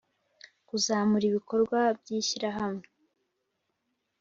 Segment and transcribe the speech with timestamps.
[0.67, 2.85] kuzamura ibikorwa by ishyirahamwe